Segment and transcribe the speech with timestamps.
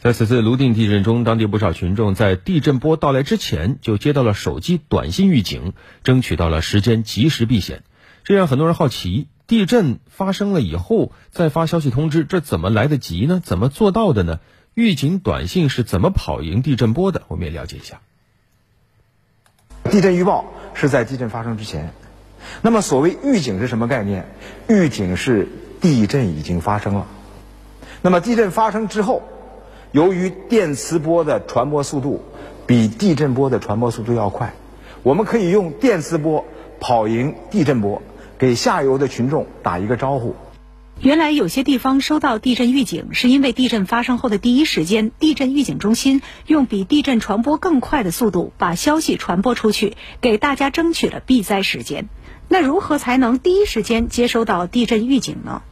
[0.00, 5.72] 在此次泸定地震中，当地不少群众在地震波到来之前就接到了手机短信预警，
[6.04, 7.82] 争取到了时间及时避险。
[8.22, 13.42] 这让很多人好奇：地震发生了以后再发消息通知，这怎么来得及呢？
[13.44, 14.38] 怎么做到的呢？
[14.74, 17.22] 预警短信是怎么跑赢地震波的？
[17.26, 17.98] 我们也了解一下。
[19.90, 20.44] 地震预报
[20.74, 21.92] 是在地震发生之前，
[22.62, 24.28] 那么所谓预警是什么概念？
[24.68, 25.48] 预警是
[25.80, 27.08] 地震已经发生了，
[28.00, 29.24] 那么地震发生之后。
[29.92, 32.22] 由于电磁波的传播速度
[32.66, 34.52] 比地震波的传播速度要快，
[35.02, 36.44] 我们可以用电磁波
[36.78, 38.02] 跑赢地震波，
[38.38, 40.34] 给下游的群众打一个招呼。
[41.00, 52.08] 原来有些地方收到地震预警，是因为地震发生后的第一时间，地震预警中心用比地震传播更快的速度把消息传播出去，给大家争取了避灾时间。
[52.48, 55.62] 那如何才能第一时间接收到地震预警呢？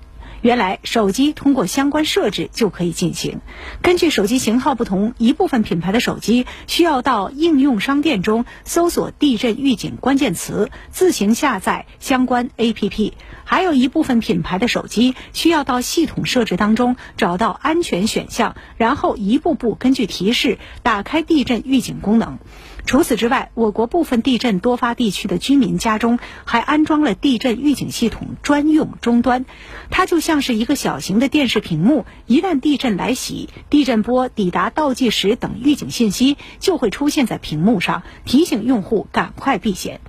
[0.47, 3.41] 原来手机通过相关设置就可以进行。
[3.83, 22.39] 根据手机型号不同，一部分品牌的手机需要到应用商店中搜索“地震预警”关键词，自行下载相关 APP；还有一部分品牌的手机需要到系统设置当中找到安全选项，然后一步步根据提示打开地震预警功能。
[22.87, 29.45] 除此之外，我国部分地震多发地区的居民家中还安装了地震预警系统专用终端，
[29.91, 32.07] 它就像是一个小型的电视屏幕。
[32.27, 40.01] 一旦地震来袭，地震波抵达倒计时等预警信息就会出现在屏幕上，提醒用户赶快避险。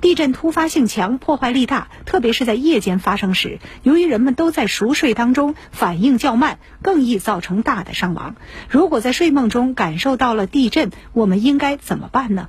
[0.00, 8.36] 地震突发性强，破坏力大，特别是在夜间发生时，由于人们都在熟睡当中，反应较慢，更易造成大的伤亡。
[8.68, 12.46] 如果在睡梦中感受到了地震，我们应该怎么办呢？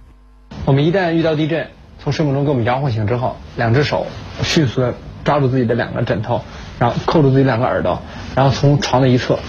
[0.65, 4.05] 我们一旦遇到地震，从睡梦中给我们摇晃醒之后，两只手
[4.43, 6.43] 迅速的抓住自己的两个枕头，
[6.77, 8.03] 然后扣住自己两个耳朵，
[8.35, 9.39] 然后从床的一侧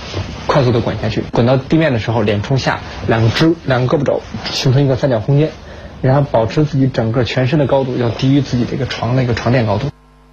[0.46, 5.50] 快速的滚下去，滚到地面的时候，脸冲下，两只两个胳膊肘形成一个三角空间。
[6.02, 9.88] 然后保持自己整个全身的高度要低于自己这个床那个床垫高度。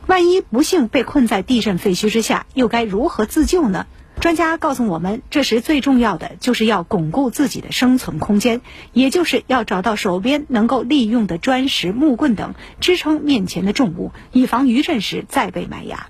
[0.06, 3.86] 万一不幸被困在地震废墟之下，又该如何自救呢？
[4.20, 16.08] 专家告诉我们，这时最重要的就是要巩固自己的生存空间，也就是要找到手边能够利用的砖石、木棍等支撑面前的重物，以防余震时再被埋压。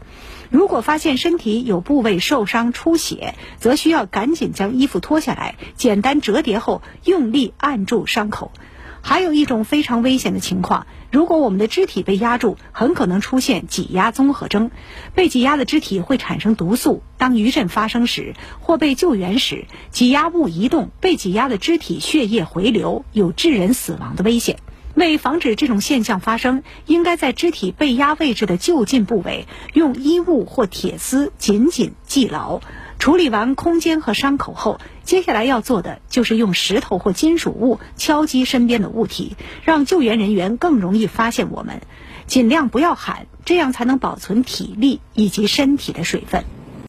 [0.49, 8.53] 如果发现身体有部位受伤出血，则需要赶紧将衣服脱下来，简单折叠后用力按住伤口。
[9.07, 14.69] 还有一种非常危险的情况，如果我们的肢体被压住，很可能出现挤压综合征。
[15.15, 24.59] 被挤压的肢体会产生毒素，当余震发生时或被救援时，挤压物移动，被挤压的肢体血液回流，有致人死亡的危险。
[24.93, 32.59] 为防止这种现象发生，应该在肢体被压位置的就近部位用衣物或铁丝紧紧系牢。
[33.07, 41.79] 处理完空间和伤口后，接下来要做的就是用石头或金属物敲击身边的物体，让救援人员更容易发现我们。
[42.25, 46.43] 尽量不要喊，这样才能保存体力以及身体的水分。